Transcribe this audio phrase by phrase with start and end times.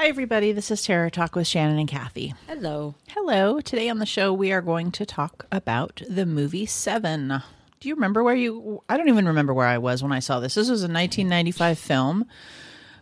[0.00, 0.52] Hi, everybody.
[0.52, 2.32] This is Terror Talk with Shannon and Kathy.
[2.48, 2.94] Hello.
[3.08, 3.60] Hello.
[3.60, 7.42] Today on the show, we are going to talk about the movie Seven.
[7.80, 8.82] Do you remember where you?
[8.88, 10.54] I don't even remember where I was when I saw this.
[10.54, 12.24] This was a 1995 film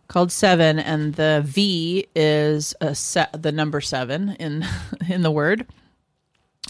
[0.09, 4.67] called Seven, and the V is a set, the number seven in
[5.09, 5.69] in the word.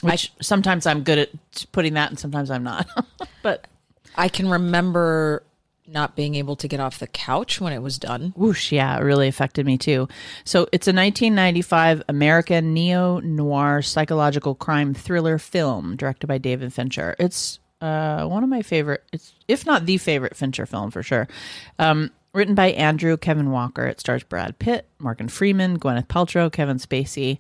[0.02, 1.30] Which sometimes I'm good at
[1.72, 2.86] putting that, and sometimes I'm not.
[3.42, 3.66] but
[4.14, 5.42] I can remember
[5.88, 8.32] not being able to get off the couch when it was done.
[8.36, 10.08] Whoosh, yeah, it really affected me too.
[10.44, 17.16] So it's a 1995 American neo noir psychological crime thriller film directed by David Fincher.
[17.18, 21.28] It's uh, one of my favorite, it's if not the favorite Fincher film for sure.
[21.78, 23.86] Um, written by Andrew Kevin Walker.
[23.86, 27.38] It stars Brad Pitt, Morgan Freeman, Gwyneth Paltrow, Kevin Spacey,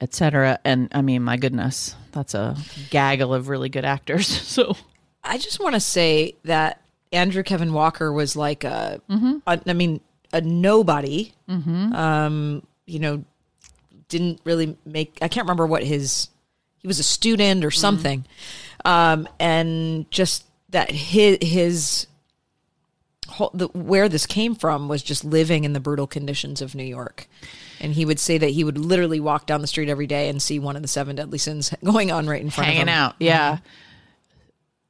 [0.00, 0.58] etc.
[0.64, 2.56] And I mean, my goodness, that's a
[2.90, 4.28] gaggle of really good actors.
[4.50, 4.76] So
[5.22, 6.82] I just want to say that
[7.12, 9.00] Andrew Kevin Walker was like a,
[9.46, 10.00] a I mean,
[10.32, 11.32] a nobody.
[11.94, 13.24] Um, you know,
[14.08, 15.18] didn't really make.
[15.22, 16.28] I can't remember what his.
[16.78, 18.24] He was a student or something,
[18.84, 22.06] um, and just that his his
[23.28, 26.84] whole, the, where this came from was just living in the brutal conditions of New
[26.84, 27.28] York.
[27.80, 30.42] And he would say that he would literally walk down the street every day and
[30.42, 32.94] see one of the seven deadly sins going on right in front hanging of him.
[32.94, 33.14] Hanging out.
[33.18, 33.58] Yeah,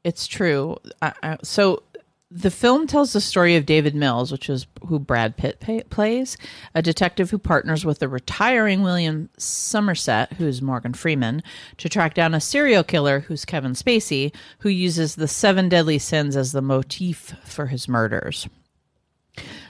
[0.05, 0.77] it's true.
[1.03, 1.83] I, I, so
[2.31, 6.37] the film tells the story of David Mills, which is who Brad Pitt pay, plays,
[6.75, 11.43] a detective who partners with the retiring William Somerset, who's Morgan Freeman,
[11.79, 16.37] to track down a serial killer who's Kevin Spacey, who uses the seven deadly sins
[16.37, 18.49] as the motif for his murders.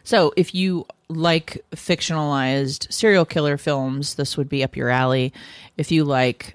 [0.04, 5.32] So, if you like fictionalized serial killer films, this would be up your alley.
[5.78, 6.54] If you like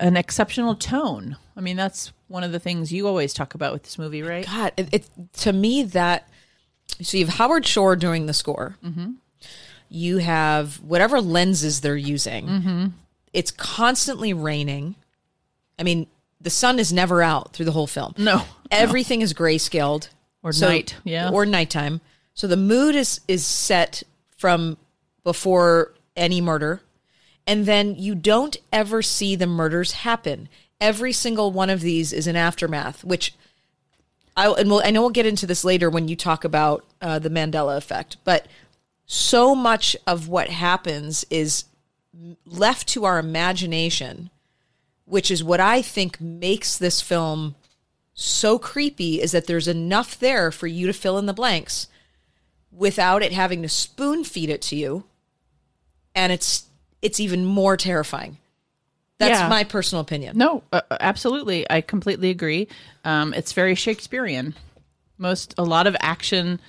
[0.00, 3.82] an exceptional tone, I mean, that's one of the things you always talk about with
[3.84, 4.44] this movie, right?
[4.46, 6.28] God, it, it to me that
[7.00, 8.76] so you have Howard Shore doing the score.
[8.84, 9.12] Mm-hmm.
[9.88, 12.46] You have whatever lenses they're using.
[12.46, 12.86] Mm-hmm.
[13.32, 14.96] It's constantly raining.
[15.78, 16.06] I mean,
[16.40, 18.14] the sun is never out through the whole film.
[18.18, 20.08] No, Everything is grayscaled
[20.42, 21.30] Or So- night, yeah.
[21.30, 22.00] or nighttime.
[22.34, 24.02] So the mood is is set
[24.36, 24.76] from
[25.24, 26.80] before any murder,
[27.46, 30.48] and then you don't ever see the murders happen.
[30.80, 33.34] Every single one of these is an aftermath, which
[34.36, 37.18] I and we'll, I know we'll get into this later when you talk about uh,
[37.18, 38.46] the Mandela effect, but
[39.06, 41.64] so much of what happens is
[42.44, 44.30] left to our imagination,
[45.04, 47.54] which is what I think makes this film
[48.12, 51.86] so creepy is that there's enough there for you to fill in the blanks
[52.72, 55.04] without it having to spoon feed it to you.
[56.14, 56.66] And it's
[57.00, 58.38] it's even more terrifying
[59.18, 59.48] that's Yeah.
[59.48, 62.68] my personal opinion no, uh, absolutely, I completely agree.
[63.04, 64.54] Um, it's very Shakespearean.
[65.18, 66.60] Most a lot of action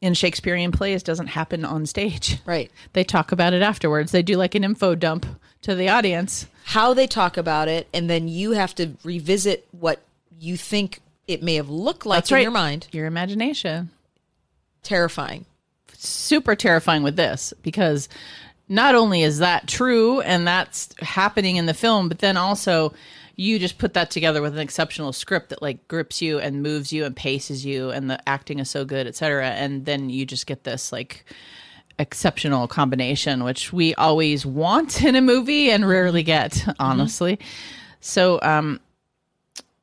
[0.00, 2.38] in Shakespearean plays doesn't happen on stage.
[2.44, 4.12] right They talk about it afterwards.
[4.12, 5.26] They do like an info dump
[5.62, 6.46] to the audience.
[6.64, 10.00] how they talk about it and then you have to revisit what
[10.38, 12.42] you think it may have looked like That's in right.
[12.42, 13.90] your mind Your imagination.
[14.82, 15.46] terrifying
[15.96, 18.08] super terrifying with this because
[18.72, 22.94] not only is that true and that's happening in the film, but then also
[23.36, 26.90] you just put that together with an exceptional script that like grips you and moves
[26.90, 29.48] you and paces you and the acting is so good, etc.
[29.48, 31.26] And then you just get this like
[31.98, 37.38] exceptional combination, which we always want in a movie and rarely get, honestly.
[38.00, 38.80] So um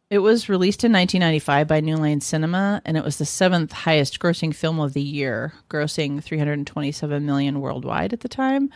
[0.09, 4.19] it was released in 1995 by New Line Cinema, and it was the seventh highest
[4.19, 8.71] grossing film of the year, grossing 327 million worldwide at the time.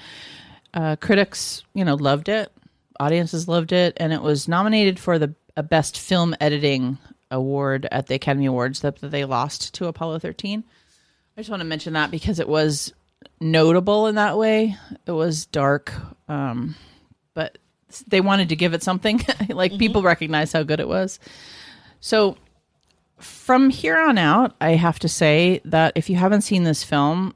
[0.73, 2.51] Uh, critics, you know, loved it.
[2.99, 6.97] Audiences loved it, and it was nominated for the a Best Film Editing
[7.29, 10.63] award at the Academy Awards that, that they lost to Apollo 13.
[11.35, 12.93] I just want to mention that because it was
[13.39, 14.75] notable in that way.
[15.05, 15.93] It was dark,
[16.27, 16.75] um,
[17.33, 17.57] but
[18.01, 19.21] they wanted to give it something.
[19.49, 20.07] like people mm-hmm.
[20.07, 21.19] recognize how good it was.
[21.99, 22.37] So
[23.19, 27.33] from here on out, I have to say that if you haven't seen this film,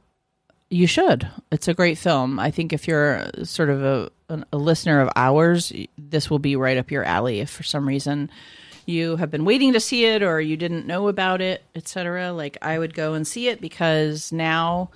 [0.70, 1.28] you should.
[1.52, 2.40] It's a great film.
[2.40, 4.12] I think if you're sort of a,
[4.52, 7.40] a listener of ours, this will be right up your alley.
[7.40, 8.30] If for some reason
[8.86, 12.58] you have been waiting to see it or you didn't know about it, etc., like
[12.62, 14.90] I would go and see it because now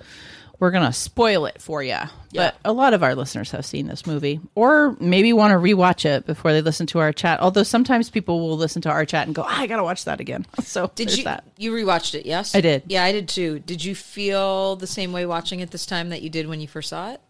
[0.62, 1.98] we're gonna spoil it for you.
[2.32, 6.04] But a lot of our listeners have seen this movie, or maybe want to rewatch
[6.04, 7.40] it before they listen to our chat.
[7.40, 10.20] Although sometimes people will listen to our chat and go, ah, "I gotta watch that
[10.20, 11.42] again." So Did you that.
[11.58, 12.26] you rewatched it?
[12.26, 12.84] Yes, I did.
[12.86, 13.58] Yeah, I did too.
[13.58, 16.68] Did you feel the same way watching it this time that you did when you
[16.68, 17.20] first saw it?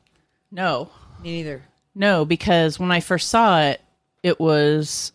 [0.50, 0.90] No,
[1.23, 1.62] Me neither.
[1.94, 3.81] No, because when I first saw it,
[4.23, 5.12] it was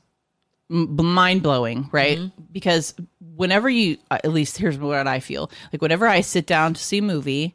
[0.70, 2.18] mind blowing, right?
[2.18, 2.44] Mm-hmm.
[2.52, 2.96] Because
[3.36, 6.98] whenever you, at least here's what I feel like, whenever I sit down to see
[6.98, 7.54] a movie,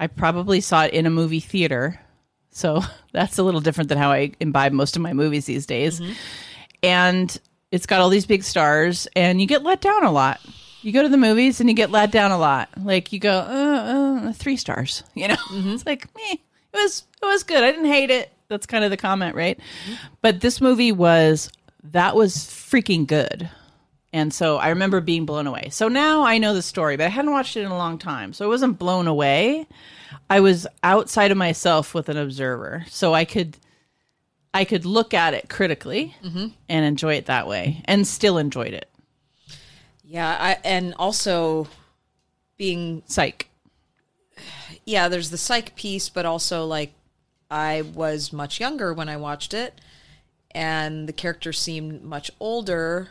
[0.00, 2.00] I probably saw it in a movie theater.
[2.50, 2.80] So
[3.12, 6.00] that's a little different than how I imbibe most of my movies these days.
[6.82, 7.38] And
[7.70, 10.40] it's got all these big stars, and you get let down a lot.
[10.82, 12.70] You go to the movies and you get let down a lot.
[12.82, 15.04] Like you go, uh, uh, three stars.
[15.14, 16.42] You know, it's like me.
[16.72, 17.62] It was it was good.
[17.62, 18.32] I didn't hate it.
[18.48, 19.60] That's kind of the comment, right?
[20.22, 21.50] But this movie was
[21.84, 23.48] that was freaking good.
[24.12, 25.68] And so I remember being blown away.
[25.70, 28.32] So now I know the story, but I hadn't watched it in a long time.
[28.32, 29.66] So I wasn't blown away.
[30.28, 32.84] I was outside of myself with an observer.
[32.88, 33.56] So I could
[34.52, 36.48] I could look at it critically mm-hmm.
[36.68, 38.88] and enjoy it that way and still enjoyed it.
[40.02, 41.68] Yeah, I, and also
[42.56, 43.48] being Psych.
[44.84, 46.92] yeah, there's the psych piece, but also like
[47.48, 49.80] I was much younger when I watched it,
[50.50, 53.10] and the character seemed much older.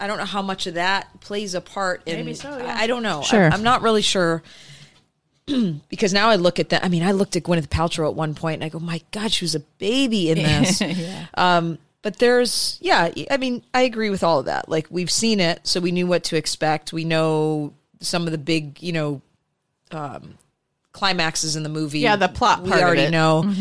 [0.00, 2.16] I don't know how much of that plays a part in.
[2.16, 2.76] Maybe so, yeah.
[2.78, 3.22] I, I don't know.
[3.22, 3.50] Sure.
[3.50, 4.42] I, am not really sure.
[5.88, 6.84] because now I look at that.
[6.84, 9.32] I mean, I looked at Gwyneth Paltrow at one point, and I go, "My God,
[9.32, 11.26] she was a baby in this." yeah.
[11.34, 14.68] Um, but there's, yeah, I mean, I agree with all of that.
[14.68, 16.92] Like we've seen it, so we knew what to expect.
[16.92, 19.22] We know some of the big, you know,
[19.90, 20.38] um,
[20.92, 21.98] climaxes in the movie.
[22.00, 23.10] Yeah, the plot we part of already it.
[23.10, 23.52] know.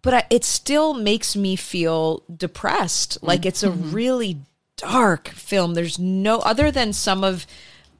[0.00, 3.18] But I, it still makes me feel depressed.
[3.20, 4.38] Like it's a really
[4.78, 5.74] dark film.
[5.74, 7.46] There's no other than some of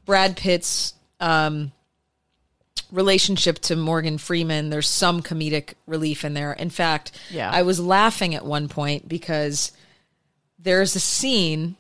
[0.07, 1.73] Brad Pitt's um,
[2.91, 4.71] relationship to Morgan Freeman.
[4.71, 6.53] There's some comedic relief in there.
[6.55, 7.51] In fact, Yeah.
[7.51, 9.73] I was laughing at one point because
[10.59, 11.77] there's a scene.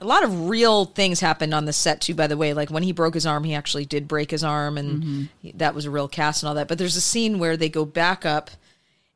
[0.00, 2.14] A lot of real things happened on the set too.
[2.14, 4.76] By the way, like when he broke his arm, he actually did break his arm,
[4.76, 6.66] and he- that was a real cast and all that.
[6.66, 8.50] But there's a scene where they go back up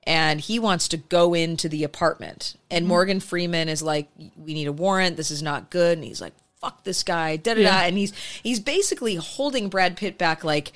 [0.06, 2.56] and he wants to go into the apartment.
[2.70, 2.88] And mm-hmm.
[2.88, 5.16] Morgan Freeman is like, "We need a warrant.
[5.16, 7.68] This is not good." And he's like, "Fuck this guy." Da da da.
[7.68, 7.82] Yeah.
[7.82, 8.12] And he's
[8.42, 10.72] he's basically holding Brad Pitt back, like,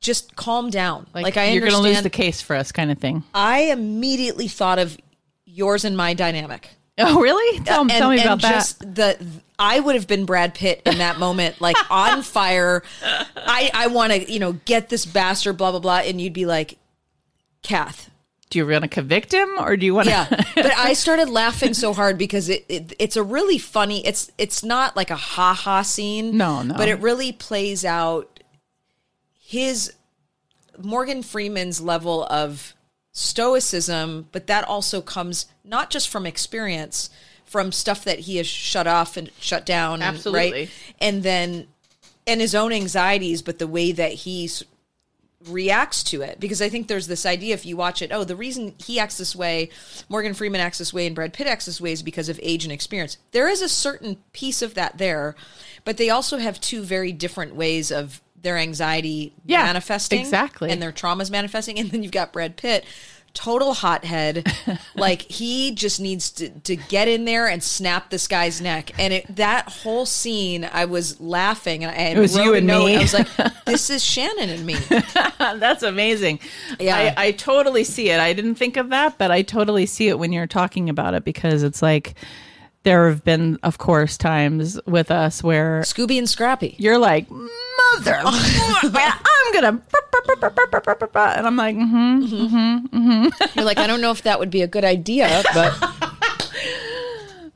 [0.00, 1.06] just calm down.
[1.14, 3.22] Like, I you're gonna lose the case for us, kind of thing.
[3.34, 4.96] I immediately thought of
[5.46, 6.68] yours and my dynamic.
[6.98, 7.60] Oh, really?
[7.60, 8.74] Tell, And- tell me about that.
[8.80, 9.18] the
[9.58, 12.82] I would have been Brad Pitt in that moment, like on fire.
[13.02, 16.46] I I want to you know get this bastard, blah blah blah, and you'd be
[16.46, 16.78] like,
[17.70, 18.10] Kath,
[18.50, 20.10] do you want to convict him or do you want to?
[20.10, 20.26] yeah.
[20.56, 24.04] But I started laughing so hard because it, it it's a really funny.
[24.04, 26.36] It's it's not like a ha ha scene.
[26.36, 26.74] No, no.
[26.74, 28.40] But it really plays out
[29.40, 29.92] his
[30.78, 32.74] Morgan Freeman's level of
[33.12, 37.08] stoicism, but that also comes not just from experience,
[37.44, 40.52] from stuff that he has shut off and shut down, and- Absolutely.
[40.52, 40.70] right?
[41.00, 41.68] And then
[42.26, 44.62] and his own anxieties, but the way that he's
[45.48, 48.36] reacts to it because I think there's this idea if you watch it, oh, the
[48.36, 49.70] reason he acts this way,
[50.08, 52.64] Morgan Freeman acts this way, and Brad Pitt acts this way is because of age
[52.64, 53.16] and experience.
[53.32, 55.34] There is a certain piece of that there,
[55.84, 60.70] but they also have two very different ways of their anxiety Yeah, manifesting exactly.
[60.70, 61.78] and their traumas manifesting.
[61.78, 62.84] And then you've got Brad Pitt.
[63.32, 64.52] Total hothead,
[64.94, 68.90] like he just needs to, to get in there and snap this guy's neck.
[68.98, 72.86] And it, that whole scene, I was laughing, and I It was you and note.
[72.86, 72.96] me.
[72.96, 73.28] I was like,
[73.66, 74.74] "This is Shannon and me."
[75.38, 76.40] That's amazing.
[76.78, 77.14] Yeah.
[77.16, 78.18] I, I totally see it.
[78.20, 81.24] I didn't think of that, but I totally see it when you're talking about it
[81.24, 82.14] because it's like
[82.82, 86.74] there have been, of course, times with us where Scooby and Scrappy.
[86.78, 87.46] you're like, mm,
[87.94, 89.82] mother, I'm gonna,
[91.36, 93.28] and I'm like, mm-hmm.
[93.54, 95.74] You're like, I don't know if that would be a good idea, but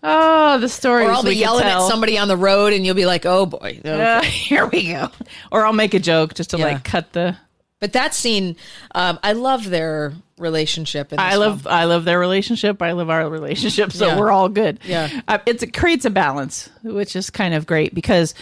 [0.03, 3.07] oh, the stories or I'll be yelling at somebody on the road, and you'll be
[3.07, 3.81] like, oh boy.
[3.85, 5.11] Uh, here we go.
[5.51, 6.65] Or I'll make a joke just to Yeah.
[6.67, 7.37] like cut the.
[7.81, 8.57] But that scene,
[8.95, 11.13] um, I love their relationship.
[11.19, 11.75] I love film.
[11.75, 12.81] I love their relationship.
[12.81, 13.93] I love our relationship.
[13.93, 14.19] So Yeah.
[14.19, 14.81] we're all good.
[14.85, 15.11] Yeah.
[15.29, 18.35] uh, it creates a balance, which is kind of great because,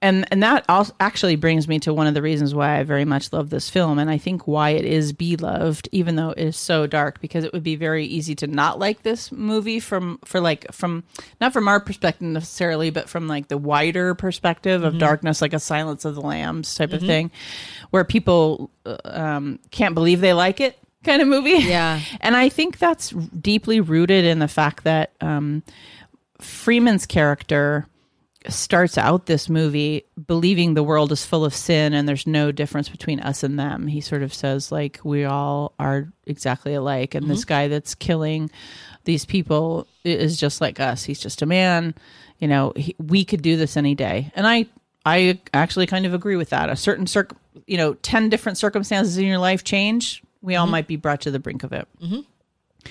[0.00, 3.04] and and that also actually brings me to one of the reasons why I very
[3.04, 6.56] much love this film, and I think why it is beloved, even though it is
[6.56, 10.40] so dark, because it would be very easy to not like this movie from for
[10.40, 11.04] like from
[11.40, 14.86] not from our perspective necessarily, but from like the wider perspective Mm-hmm.
[14.86, 17.30] of darkness, like a Silence of the Lambs type of thing,
[17.90, 21.50] where people uh, um, can't believe they like it kind of movie.
[21.68, 22.00] Yeah.
[22.20, 25.62] And I think that's deeply rooted in the fact that um,
[26.40, 27.86] Freeman's character
[28.48, 32.88] starts out this movie believing the world is full of sin and there's no difference
[32.88, 33.86] between us and them.
[33.86, 37.48] He sort of says like we all are exactly alike and this mm-hmm.
[37.48, 38.50] guy that's killing
[39.04, 41.04] these people is just like us.
[41.04, 41.94] He's just a man.
[42.38, 44.32] You know, he, we could do this any day.
[44.34, 44.66] And I
[45.04, 46.68] I actually kind of agree with that.
[46.68, 47.34] A certain circ,
[47.66, 50.72] you know, 10 different circumstances in your life change, we all mm-hmm.
[50.72, 51.88] might be brought to the brink of it.
[52.02, 52.88] Mm-hmm.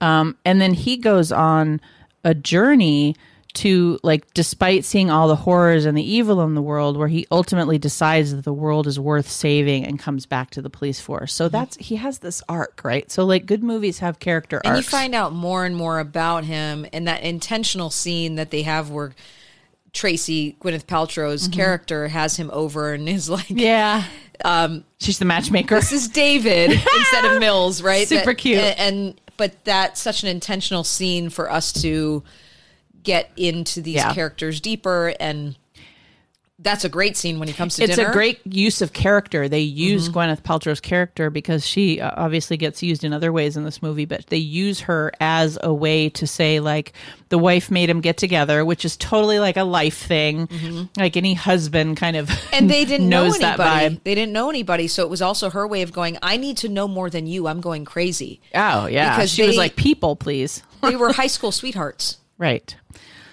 [0.00, 1.80] Um, and then he goes on
[2.24, 3.14] a journey
[3.54, 7.24] to like despite seeing all the horrors and the evil in the world where he
[7.30, 11.32] ultimately decides that the world is worth saving and comes back to the police force.
[11.32, 13.10] So that's he has this arc right?
[13.10, 14.86] So like good movies have character and arcs.
[14.86, 18.90] you find out more and more about him and that intentional scene that they have
[18.90, 19.12] where
[19.92, 24.04] Tracy Gwyneth Paltrow's character has him over and is like, yeah.
[24.44, 25.76] um she's the matchmaker.
[25.76, 28.08] "This is David" instead of Mills, right?
[28.08, 28.58] Super That- cute.
[28.58, 32.24] And, and but that's such an intentional scene for us to
[33.04, 34.12] get into these Yeah.
[34.14, 35.56] characters deeper, and
[36.60, 37.90] that's a great scene when he comes to dinner.
[37.90, 38.10] it's dinner.
[38.10, 39.48] a great use of character.
[39.48, 40.16] They use Mm-hmm.
[40.18, 44.04] Gwyneth Paltrow's character because she uh, obviously gets used in other ways in this movie,
[44.04, 46.92] but they use her as a way to say like
[47.28, 51.34] the wife made him get together, which is totally like a life thing, like any
[51.34, 52.28] husband kind of.
[52.28, 52.48] Mm-hmm.
[52.54, 54.00] and they didn't know anybody.
[54.04, 56.18] They didn't know anybody, so it was also her way of going.
[56.22, 57.48] I need to know more than you.
[57.48, 58.40] I'm going crazy.
[58.54, 62.18] Oh yeah, Because she was like, "People, please." They were high school sweethearts.
[62.38, 62.74] Right.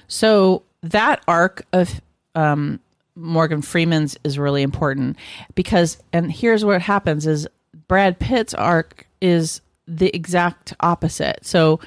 [0.08, 2.01] So that arc of
[2.36, 2.79] um,
[3.15, 5.17] Morgan Freeman's is really important
[5.55, 7.48] because, and here's what happens: is
[7.88, 11.46] Brad Pitt's arc is the exact opposite.
[11.46, 11.79] So,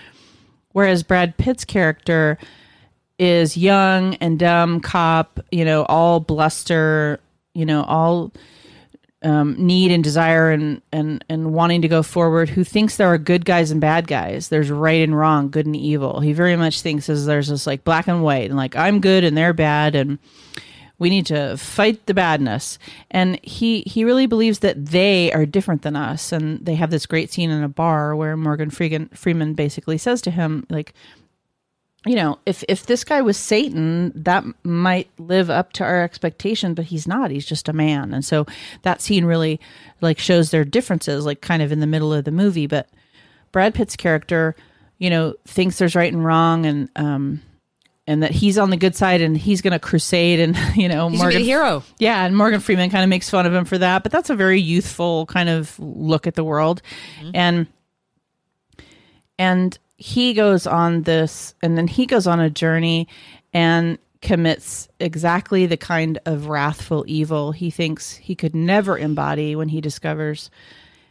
[0.72, 2.38] whereas Brad Pitt's character
[3.18, 7.20] is young and dumb cop, you know, all bluster,
[7.54, 8.32] you know, all
[9.24, 13.18] um, need and desire and, and and wanting to go forward who thinks there are
[13.18, 14.48] good guys and bad guys.
[14.48, 16.20] There's right and wrong good and evil.
[16.20, 19.24] He very much thinks as there's this like black and white and like i'm good
[19.24, 20.18] and they're bad and
[20.98, 22.78] we need to fight the badness.
[23.10, 26.32] And he he really believes that they are different than us.
[26.32, 30.22] And they have this great scene in a bar where morgan freeman, freeman basically says
[30.22, 30.94] to him like
[32.06, 36.74] you know, if if this guy was Satan, that might live up to our expectation,
[36.74, 37.30] but he's not.
[37.30, 38.12] He's just a man.
[38.12, 38.46] And so
[38.82, 39.58] that scene really
[40.00, 42.66] like shows their differences, like kind of in the middle of the movie.
[42.66, 42.88] But
[43.52, 44.54] Brad Pitt's character,
[44.98, 47.40] you know, thinks there's right and wrong and um
[48.06, 51.20] and that he's on the good side and he's gonna crusade and you know He's
[51.22, 51.82] a hero.
[51.98, 54.34] yeah, and Morgan Freeman kind of makes fun of him for that, but that's a
[54.36, 56.82] very youthful kind of look at the world.
[57.32, 57.66] And
[59.38, 63.08] and he goes on this and then he goes on a journey
[63.52, 69.68] and commits exactly the kind of wrathful evil he thinks he could never embody when
[69.68, 70.50] he discovers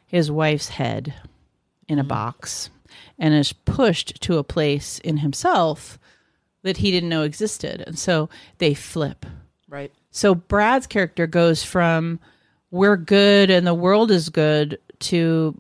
[0.08, 1.14] his wife's head
[1.88, 2.08] in a hmm.
[2.08, 2.70] box
[3.20, 6.00] and is pushed to a place in himself
[6.64, 7.84] that he didn't know existed.
[7.86, 9.26] And so they flip.
[9.68, 9.92] Right.
[10.12, 12.20] So Brad's character goes from
[12.72, 15.60] we're good and the world is good to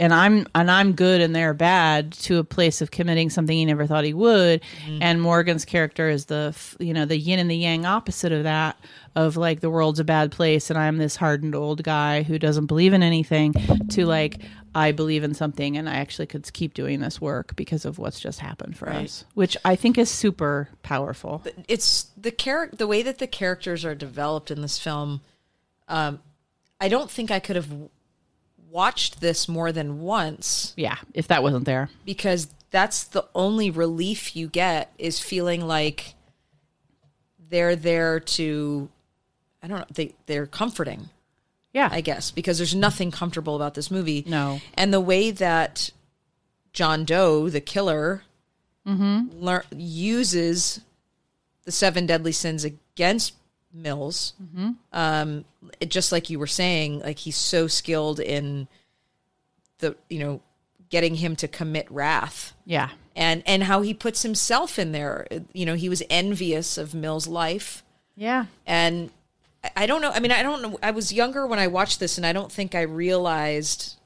[0.00, 3.64] and I'm and I'm good and they're bad to a place of committing something he
[3.64, 4.62] never thought he would.
[5.00, 8.76] And Morgan's character is the you know the yin and the yang opposite of that
[9.14, 12.66] of like the world's a bad place and I'm this hardened old guy who doesn't
[12.66, 13.52] believe in anything
[13.90, 14.38] to like
[14.74, 18.20] I believe in something and I actually could keep doing this work because of what's
[18.20, 19.04] just happened for Right.
[19.06, 21.42] us, which I think is super powerful.
[21.68, 25.20] it's the character the way that the characters are developed in this film
[25.88, 26.20] um
[26.80, 27.68] i don't think i could have
[28.70, 31.90] watched this more than once Yeah, if that wasn't there.
[32.04, 36.14] because that's the only relief you get is feeling like
[37.48, 38.88] they're there to
[39.60, 41.08] i don't know they they're comforting
[41.72, 41.88] Yeah.
[41.90, 44.60] i guess because there's nothing comfortable about this movie No.
[44.74, 45.90] and the way that
[46.72, 48.22] john doe the killer
[48.86, 49.42] mm-hmm.
[49.44, 50.80] lear- uses
[51.64, 53.34] the seven deadly sins against
[53.72, 54.32] mills
[54.92, 55.44] um
[55.80, 58.66] it, just like you were saying like he's so skilled in
[59.78, 60.40] the you know
[60.88, 62.90] getting him to commit wrath yeah.
[63.14, 67.28] and and how he puts himself in there you know he was envious of mill's
[67.28, 67.84] life
[68.16, 68.46] Yeah.
[68.66, 69.10] and
[69.76, 70.10] I don't know.
[70.10, 70.78] I mean, I don't know.
[70.82, 73.96] I was younger when I watched this, and I don't think I realized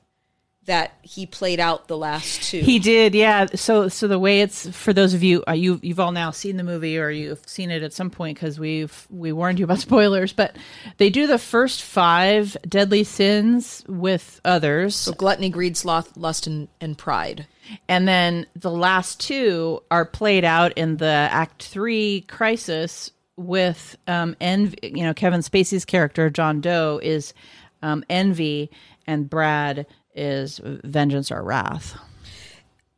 [0.66, 2.60] that he played out the last two.
[2.60, 3.46] He did, yeah.
[3.54, 6.56] So, so the way it's for those of you, uh, you you've all now seen
[6.56, 9.78] the movie or you've seen it at some point because we've we warned you about
[9.80, 10.32] spoilers.
[10.32, 10.56] But
[10.96, 16.68] they do the first five deadly sins with others, so gluttony, greed, sloth, lust, and,
[16.80, 17.46] and pride.
[17.88, 24.34] and then the last two are played out in the Act Three crisis with um
[24.40, 24.78] envy.
[24.82, 27.34] You know, Kevin Spacey's character John Doe is
[27.82, 28.70] um, envy,
[29.06, 31.98] and Brad is vengeance or wrath.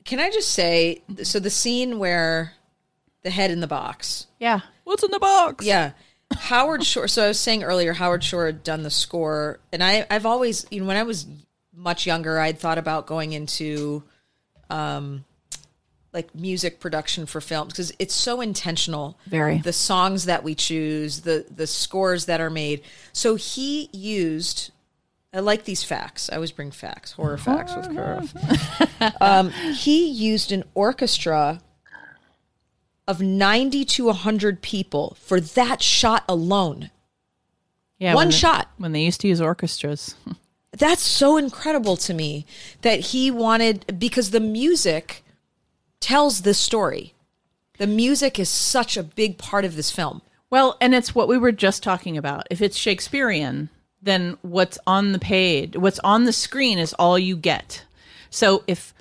[0.05, 1.03] Can I just say?
[1.23, 2.53] So the scene where
[3.23, 4.27] the head in the box.
[4.39, 4.61] Yeah.
[4.85, 5.65] What's in the box?
[5.65, 5.93] Yeah.
[6.33, 7.09] Howard Shore.
[7.09, 10.67] So I was saying earlier, Howard Shore had done the score, and I, I've always,
[10.71, 11.27] you know, when I was
[11.75, 14.03] much younger, I'd thought about going into,
[14.71, 15.25] um,
[16.13, 19.19] like music production for films because it's so intentional.
[19.27, 19.59] Very.
[19.59, 22.83] the songs that we choose, the the scores that are made.
[23.13, 24.71] So he used.
[25.37, 26.31] I like these facts.
[26.31, 28.33] I always bring facts, horror facts with Curve.
[29.21, 31.61] um, he used an orchestra
[33.07, 36.91] of 90 to 100 people for that shot alone.
[37.99, 38.15] Yeah.
[38.15, 38.71] One when they- shot.
[38.79, 40.15] When they used to use orchestras.
[40.73, 42.47] That's so incredible to me
[42.81, 45.23] that he wanted because the music
[46.01, 47.13] tells this story.
[47.77, 50.23] The music is such a big part of this film.
[50.49, 52.47] Well, and it's what we were just talking about.
[52.51, 53.69] If it's Shakespearean,
[54.07, 57.85] then what's on the page, what's on the screen is all you get.
[58.31, 58.95] So if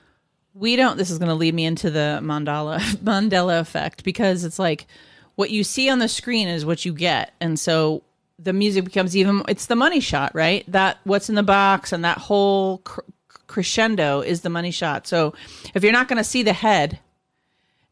[0.53, 4.59] we don't, this is going to lead me into the Mandela Mandela effect because it's
[4.59, 4.87] like
[5.35, 8.03] what you see on the screen is what you get, and so
[8.39, 9.43] the music becomes even.
[9.47, 10.69] It's the money shot, right?
[10.69, 13.01] That what's in the box and that whole cr-
[13.47, 15.07] crescendo is the money shot.
[15.07, 15.33] So
[15.73, 16.99] if you're not going to see the head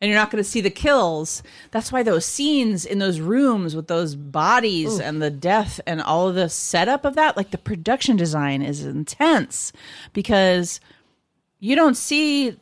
[0.03, 1.41] and you're not going to see the kills.
[1.71, 6.27] That's why those scenes in those rooms with those bodies and the death and all
[6.27, 9.71] of the setup of that, like the production design is intense
[10.11, 10.81] because
[11.61, 12.57] you don't see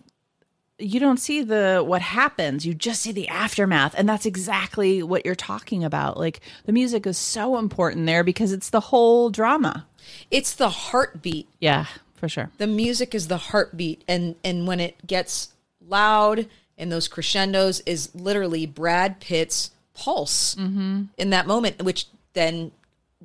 [0.77, 2.63] you don't see the what happens.
[2.63, 6.19] You just see the aftermath and that's exactly what you're talking about.
[6.19, 9.87] Like the music is so important there because it's the whole drama.
[10.29, 11.47] It's the heartbeat.
[11.59, 12.51] yeah for sure.
[12.59, 15.53] The music is the heartbeat and and when it gets
[15.87, 16.47] loud
[16.81, 21.03] and those crescendos is literally Brad Pitt's pulse mm-hmm.
[21.17, 22.71] in that moment which then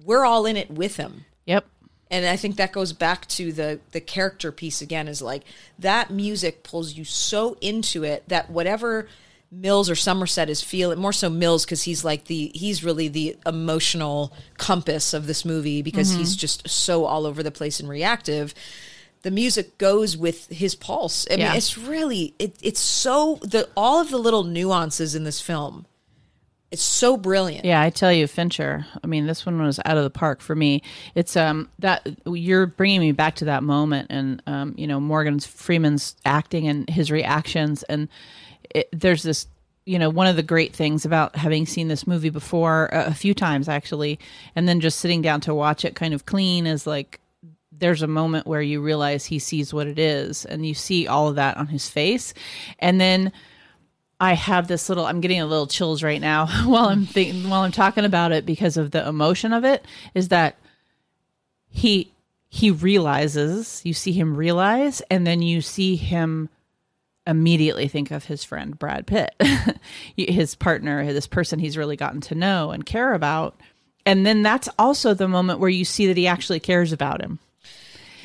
[0.04, 1.24] we're all in it with him.
[1.44, 1.66] yep
[2.10, 5.42] and I think that goes back to the the character piece again is like
[5.78, 9.08] that music pulls you so into it that whatever
[9.50, 13.36] Mills or Somerset is feeling more so Mills because he's like the he's really the
[13.46, 16.18] emotional compass of this movie because mm-hmm.
[16.18, 18.54] he's just so all over the place and reactive.
[19.26, 21.26] The music goes with his pulse.
[21.28, 21.48] I Yeah.
[21.48, 25.84] mean, it's really it, it's so the all of the little nuances in this film.
[26.70, 27.64] It's so brilliant.
[27.64, 28.86] Yeah, I tell you, Fincher.
[29.02, 30.80] I mean, this one was out of the park for me.
[31.16, 35.40] It's um that you're bringing me back to that moment, and um you know Morgan
[35.40, 38.08] Freeman's acting and his reactions, and
[38.72, 39.48] it, there's this
[39.86, 43.14] you know one of the great things about having seen this movie before uh, a
[43.14, 44.20] few times actually,
[44.54, 47.18] and then just sitting down to watch it kind of clean is like
[47.78, 51.28] there's a moment where you realize he sees what it is, and you see all
[51.28, 52.34] of that on his face,
[52.78, 53.32] and then.
[54.18, 57.60] I have this little I'm getting a little chills right now while I'm thinking while
[57.60, 59.84] I'm talking about it because of the emotion of it
[60.14, 60.56] is that
[61.68, 62.10] he
[62.48, 66.48] he realizes you see him realize and then you see him
[67.26, 69.34] immediately think of his friend Brad Pitt
[70.16, 73.60] his partner this person he's really gotten to know and care about
[74.06, 77.38] and then that's also the moment where you see that he actually cares about him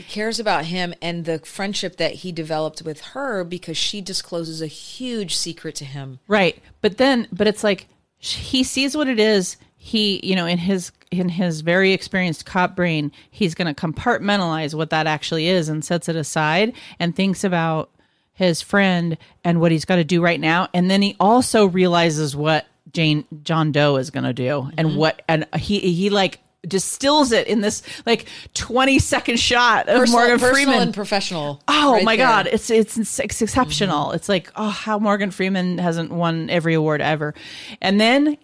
[0.02, 4.60] He cares about him and the friendship that he developed with her because she discloses
[4.60, 6.18] a huge secret to him.
[6.28, 6.58] Right.
[6.82, 7.88] But then, but it's like
[8.18, 9.58] he sees what it is.
[9.78, 14.74] He, you know, in his in his very experienced cop brain, he's going to compartmentalize
[14.74, 17.92] what that actually is and sets it aside and thinks about
[18.34, 20.68] his friend and what he's got to do right now.
[20.74, 24.98] And then he also realizes what Jane John Doe is going to do and mm-hmm.
[24.98, 30.20] what and he he like distills it in this like 20 second shot of Personal,
[30.20, 31.62] Morgan personal Freeman and professional.
[31.68, 32.28] Oh right my there.
[32.28, 34.12] god, it's it's it's exceptional.
[34.12, 37.34] It's like oh how Morgan Freeman hasn't won every award ever.
[37.82, 38.38] And then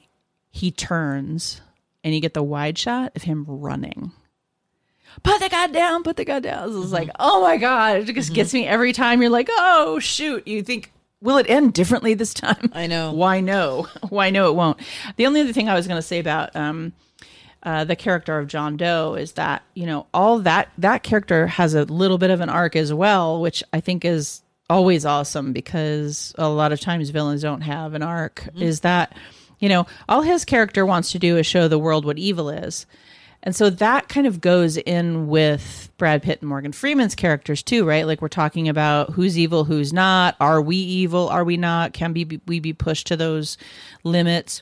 [0.50, 1.62] he turns
[2.04, 4.12] and you get the wide shot of him running.
[5.24, 6.72] Put the gun down, put the gun down.
[6.72, 10.00] This is like, oh my god, it just gets me every time you're like, oh
[10.00, 10.48] shoot.
[10.48, 12.72] You think will it end differently this time?
[12.74, 13.12] I know.
[13.12, 13.88] Why no?
[14.10, 14.80] Why no it won't.
[15.18, 16.94] The only other thing I was gonna say about um
[17.68, 21.74] uh, the character of John Doe is that you know all that that character has
[21.74, 26.34] a little bit of an arc as well, which I think is always awesome because
[26.38, 28.48] a lot of times villains don't have an arc.
[28.56, 29.18] Is that
[29.60, 32.86] you know all his character wants to do is show the world what evil is,
[33.44, 37.84] and so that kind of goes in with Brad Pitt and Morgan Freeman's characters too,
[37.84, 38.08] right?
[38.08, 40.38] Like we're talking about who's evil, who's not.
[40.40, 41.28] Are we evil?
[41.28, 41.92] Are we not?
[41.92, 43.58] Can be we be pushed to those
[44.06, 44.62] limits?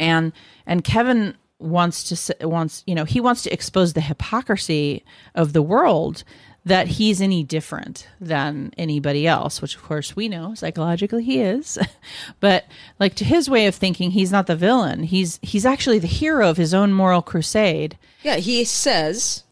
[0.00, 0.32] and
[0.66, 5.62] and Kevin wants to wants you know he wants to expose the hypocrisy of the
[5.62, 6.24] world
[6.66, 11.78] that he's any different than anybody else which of course we know psychologically he is
[12.40, 12.64] but
[12.98, 16.50] like to his way of thinking he's not the villain he's he's actually the hero
[16.50, 19.44] of his own moral crusade Yeah, he says,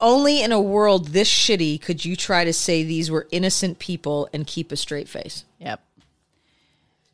[0.00, 4.28] only in a world this shitty could you try to say these were innocent people
[4.32, 5.44] and keep a straight face.
[5.58, 5.80] yep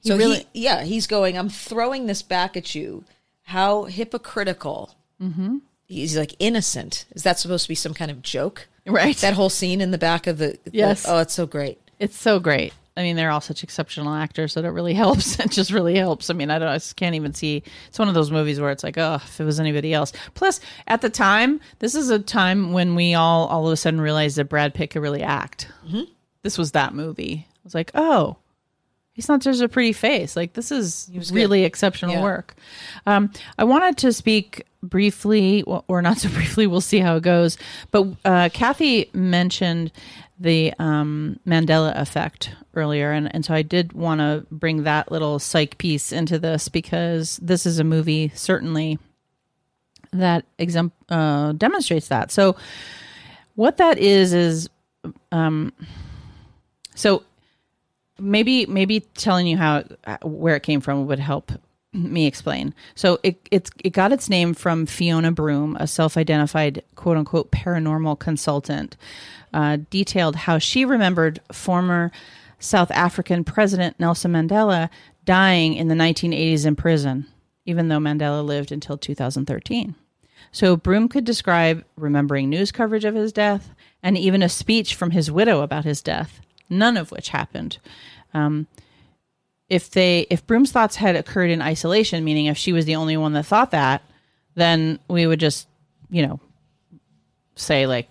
[0.03, 1.37] So really- he, yeah, he's going.
[1.37, 3.05] I'm throwing this back at you.
[3.49, 4.95] How hypocritical.
[5.23, 5.59] Mm-hmm.
[5.87, 7.07] He's like innocent.
[7.13, 8.69] Is that supposed to be some kind of joke?
[8.87, 9.17] Right.
[9.19, 10.59] That whole scene in the back of the.
[10.65, 11.07] the- Yes.
[11.09, 11.79] oh, it's so great.
[11.99, 12.73] It's so great.
[12.97, 15.39] I mean, they're all such exceptional actors that it really helps.
[15.41, 16.29] It just really helps.
[16.31, 16.69] I mean, I don't.
[16.69, 17.63] I just can't even see.
[17.89, 20.13] It's one of those movies where it's like, oh, if it was anybody else.
[20.35, 24.01] Plus, at the time, this is a time when we all all of a sudden
[24.01, 25.69] realized that Brad Pitt could really act.
[26.43, 27.47] This was that movie.
[27.49, 28.37] I was like, oh,
[29.19, 30.37] he's not just a pretty face.
[30.37, 32.23] Like this is really exceptional Yeah.
[32.23, 32.55] work.
[33.05, 36.69] Um, I wanted to speak briefly, or not so briefly.
[36.69, 37.59] We'll see how it goes.
[37.91, 39.91] But uh, Kathy mentioned
[40.39, 45.41] the um, Mandela effect earlier, and, and so I did want to bring that little
[45.41, 49.01] psych piece into this because this is a movie certainly
[50.13, 52.31] that exempt uh, demonstrates that.
[52.31, 52.55] So
[53.57, 54.71] what that is is
[55.33, 55.73] um,
[56.95, 57.25] so
[58.19, 59.85] maybe maybe telling you how
[60.23, 61.53] where it came from would help
[61.93, 62.75] me explain.
[62.95, 68.19] So it it's it got its name from Fiona Broome, a self-identified quote unquote paranormal
[68.19, 68.97] consultant,
[69.55, 72.11] uh, detailed how she remembered former
[72.59, 74.91] South African President Nelson Mandela
[75.25, 77.27] dying in the 1980s in prison,
[77.65, 79.95] even though Mandela lived until 2013.
[80.51, 85.11] So Broome could describe remembering news coverage of his death and even a speech from
[85.11, 87.79] his widow about his death, none of which happened.
[88.35, 88.67] Um,
[89.69, 93.17] if they if Broome's thoughts had occurred in isolation, meaning if she was the only
[93.17, 94.03] one that thought that,
[94.55, 95.69] then we would just,
[96.11, 96.41] you know,
[97.55, 98.09] say like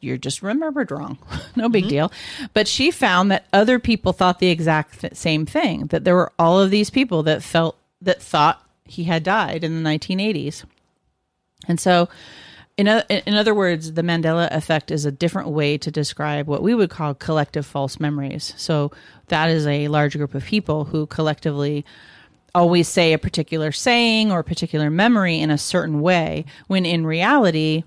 [0.00, 1.18] you're just remembered wrong.
[1.56, 2.12] No big deal.
[2.52, 6.32] But she found that other people thought the exact th- same thing that there were
[6.38, 10.64] all of these people that felt that thought he had died in the 1980s
[11.68, 12.08] and so,
[12.76, 16.62] in, o- in other words, the Mandela effect is a different way to describe what
[16.62, 18.52] we would call collective false memories.
[18.56, 18.92] So,
[19.28, 21.84] that is a large group of people who collectively
[22.54, 27.06] always say a particular saying or a particular memory in a certain way, when in
[27.06, 27.84] reality,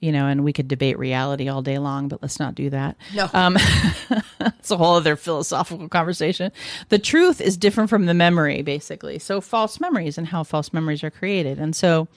[0.00, 2.96] you know, and we could debate reality all day long, but let's not do that.
[3.14, 3.30] No.
[3.32, 3.56] Um,
[4.40, 6.50] it's a whole other philosophical conversation.
[6.88, 9.18] The truth is different from the memory, basically.
[9.18, 11.58] So, false memories and how false memories are created.
[11.58, 12.08] And so,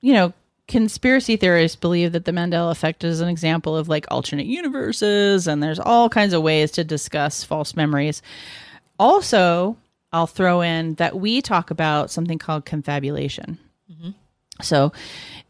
[0.00, 0.32] you know,
[0.68, 5.62] conspiracy theorists believe that the Mandela effect is an example of like alternate universes, and
[5.62, 8.22] there's all kinds of ways to discuss false memories.
[8.98, 9.76] Also,
[10.12, 13.58] I'll throw in that we talk about something called confabulation.
[13.90, 14.10] Mm-hmm.
[14.60, 14.92] So,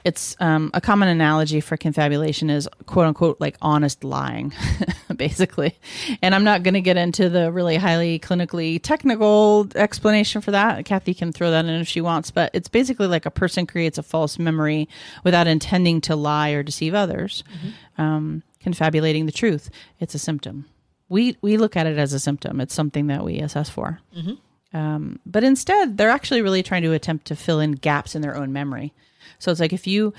[0.05, 4.53] it's um, a common analogy for confabulation is quote unquote like honest lying,
[5.16, 5.79] basically.
[6.23, 10.85] And I'm not going to get into the really highly clinically technical explanation for that.
[10.85, 13.99] Kathy can throw that in if she wants, but it's basically like a person creates
[13.99, 14.88] a false memory
[15.25, 17.44] without intending to lie or deceive others,
[17.99, 19.70] um, confabulating the truth.
[19.99, 20.66] It's a symptom.
[21.09, 22.61] We we look at it as a symptom.
[22.61, 24.01] It's something that we assess for.
[24.73, 28.37] Um, but instead, they're actually really trying to attempt to fill in gaps in their
[28.37, 28.93] own memory.
[29.39, 30.13] So it's like if you,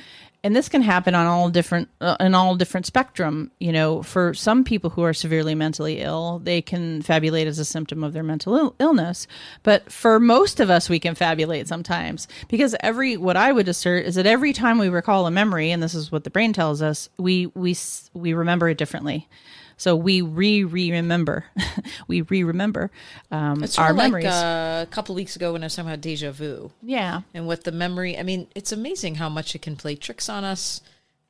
[0.43, 3.51] and this can happen on all different, uh, in all different spectrum.
[3.59, 7.65] You know, for some people who are severely mentally ill, they can fabulate as a
[7.65, 9.27] symptom of their mental Ill- illness.
[9.63, 14.05] But for most of us, we can fabulate sometimes because every, what I would assert
[14.05, 16.81] is that every time we recall a memory, and this is what the brain tells
[16.81, 17.75] us, we we
[18.13, 19.27] we remember it differently.
[19.81, 21.43] So we re re remember,
[22.07, 22.91] we re remember
[23.31, 26.01] um, It's our of like uh, a couple weeks ago when I was talking about
[26.01, 26.71] deja vu.
[26.83, 30.29] yeah, and with the memory i mean it's amazing how much it can play tricks
[30.29, 30.81] on us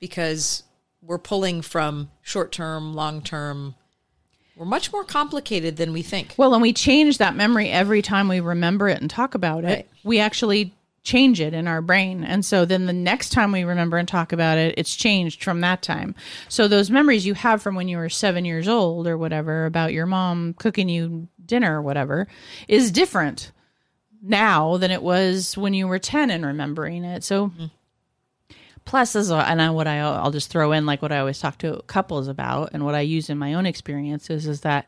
[0.01, 0.63] because
[1.01, 3.75] we're pulling from short term long term
[4.57, 8.27] we're much more complicated than we think Well, and we change that memory every time
[8.27, 9.67] we remember it and talk about it.
[9.67, 9.89] Right.
[10.03, 12.23] We actually change it in our brain.
[12.23, 15.61] And so then the next time we remember and talk about it, it's changed from
[15.61, 16.13] that time.
[16.47, 19.93] So those memories you have from when you were seven years old or whatever about
[19.93, 22.27] your mom cooking you dinner or whatever
[22.67, 23.51] is different
[24.21, 27.23] now than it was when you were 10 and remembering it.
[27.23, 27.65] So mm-hmm.
[28.85, 31.17] plus as a, uh, and I, what I I'll just throw in like what I
[31.17, 34.87] always talk to couples about and what I use in my own experiences is that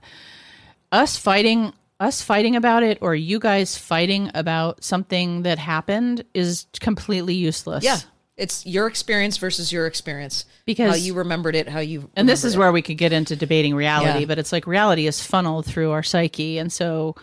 [0.91, 6.65] us fighting us fighting about it or you guys fighting about something that happened is
[6.79, 7.83] completely useless.
[7.83, 7.97] yeah
[8.35, 12.43] it's your experience versus your experience Because- how you remembered it how you And this
[12.43, 14.25] is remembered where we could get into debating reality, Yeah.
[14.25, 16.57] but it's like reality is funneled through our psyche.
[16.57, 17.15] And so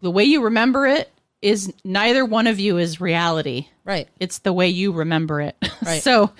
[0.00, 1.10] the way you remember it
[1.42, 3.66] is neither one of you is reality.
[3.84, 5.54] right It's the way you remember it.
[5.84, 6.02] Right.
[6.02, 6.32] so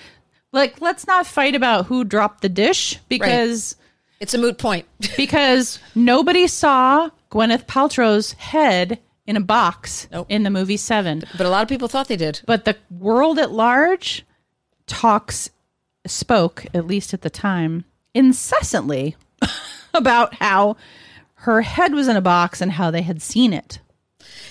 [0.51, 3.75] like let's not fight about who dropped the dish because
[4.19, 4.85] it's a moot point
[5.17, 10.27] because nobody saw Gwyneth Paltrow's head in a box Nope.
[10.29, 11.23] in the movie 7.
[11.37, 14.25] but a lot of people thought they did But the world at large
[14.87, 15.49] talks,
[16.07, 19.15] spoke, at least at the time, incessantly
[19.93, 20.75] about how
[21.35, 23.79] her head was in a box and how they had seen it.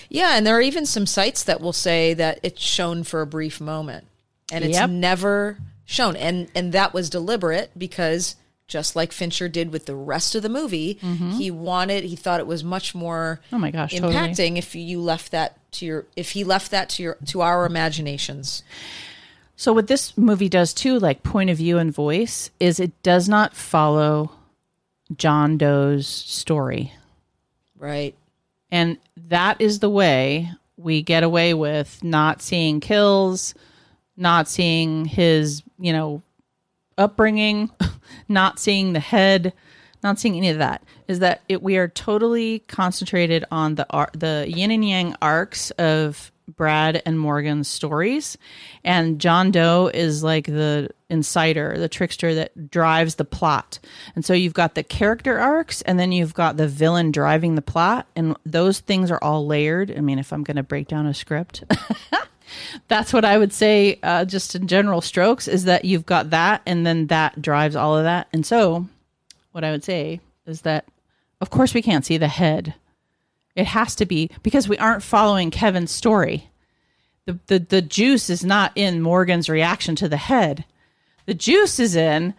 [0.09, 3.27] Yeah, and there are even some sites that will say that it's shown for a
[3.27, 4.07] brief moment
[4.51, 4.89] and it's Yep.
[4.89, 6.15] never shown.
[6.15, 8.35] And and that was deliberate because
[8.69, 10.93] just like Fincher did with the rest of the movie,
[11.37, 13.55] he wanted he thought it was much more Mm-hmm.
[13.55, 14.13] Oh my gosh, totally.
[14.13, 17.65] impacting if you left that to your if he left that to your to our
[17.65, 18.63] imaginations.
[19.55, 23.27] So what this movie does too, like point of view and voice, is it does
[23.27, 24.31] not follow
[25.17, 26.93] John Doe's story.
[27.77, 28.15] Right.
[28.71, 33.53] And that is the way we get away with not seeing kills,
[34.15, 36.21] not seeing his, you know,
[36.99, 37.71] upbringing,
[38.27, 39.53] not seeing the head,
[40.03, 40.83] not seeing any of that.
[41.07, 41.63] Is that it?
[41.63, 47.19] We are totally concentrated on the ar- the yin and yang arcs of Brad and
[47.19, 48.37] Morgan's stories,
[48.83, 53.79] and John Doe is like the inciter, the trickster that drives the plot.
[54.15, 57.61] And so you've got the character arcs, and then you've got the villain driving the
[57.61, 59.93] plot, and those things are all layered.
[59.95, 61.63] I mean, if I'm going to break down a script.
[62.87, 66.61] that's what I would say, uh, just in general strokes, is that you've got that,
[66.65, 68.27] and then that drives all of that.
[68.33, 68.87] And so,
[69.51, 70.85] what I would say is that,
[71.41, 72.75] of course, we can't see the head.
[73.55, 76.49] It has to be because we aren't following Kevin's story.
[77.25, 80.65] The, the, the juice is not in Morgan's reaction to the head.
[81.25, 82.33] The juice is in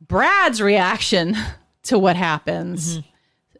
[0.00, 1.36] Brad's reaction
[1.84, 3.08] to what happens mm-hmm.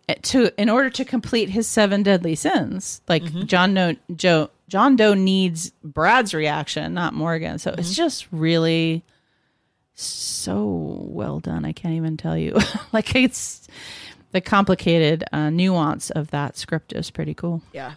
[0.09, 3.01] eh, to in order to complete his seven deadly sins.
[3.09, 3.47] Like mm-hmm.
[3.47, 7.59] John no, Joe John Doe needs Brad's reaction, not Morgan.
[7.59, 9.03] So it's just really
[9.95, 11.65] so well done.
[11.65, 12.57] I can't even tell you.
[12.93, 13.67] like it's
[14.33, 17.63] the complicated uh, nuance of that script is pretty cool.
[17.73, 17.95] Yeah.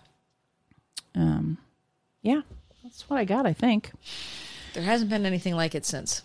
[1.14, 1.58] Um,
[2.22, 2.42] yeah,
[2.84, 3.46] that's what I got.
[3.46, 3.92] I think
[4.74, 6.22] There hasn't been anything like it since.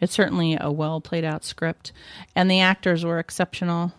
[0.00, 1.90] it's certainly a well played out script,
[2.36, 3.92] and the actors were exceptional.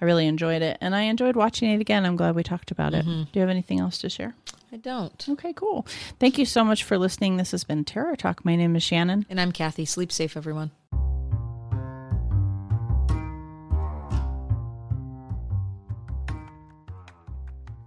[0.00, 2.06] I really enjoyed it, and I enjoyed watching it again.
[2.06, 3.04] I'm glad we talked about it.
[3.04, 4.34] Do you have anything else to share?
[4.72, 5.28] I don't.
[5.30, 5.84] Okay, cool.
[6.20, 7.36] Thank you so much for listening.
[7.36, 8.44] This has been Terror Talk.
[8.44, 9.26] My name is Shannon.
[9.28, 9.84] And I'm Kathy.
[9.84, 10.70] Sleep safe, everyone.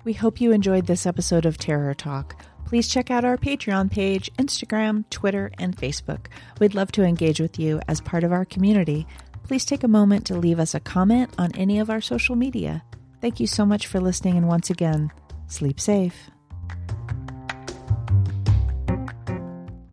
[0.04, 2.44] We hope you enjoyed this episode of Terror Talk.
[2.66, 6.26] Please check out our Patreon page, Instagram, Twitter, and Facebook.
[6.60, 9.08] We'd love to engage with you as part of our community.
[9.44, 12.84] Please take a moment to leave us a comment on any of our social media.
[13.22, 15.12] Thank you so much for listening, and once again,
[15.48, 16.33] sleep safe.